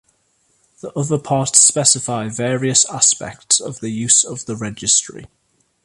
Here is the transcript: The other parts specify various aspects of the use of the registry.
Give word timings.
The 0.81 0.89
other 0.97 1.19
parts 1.19 1.61
specify 1.61 2.27
various 2.27 2.89
aspects 2.89 3.59
of 3.59 3.81
the 3.81 3.91
use 3.91 4.23
of 4.23 4.47
the 4.47 4.55
registry. 4.55 5.27